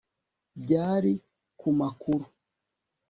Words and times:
Byari 0.63 1.13
ku 1.59 1.69
makuru 1.79 2.25